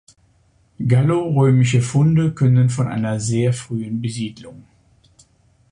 [0.87, 4.63] Gallorömische Funde künden von einer sehr frühen Besiedelung.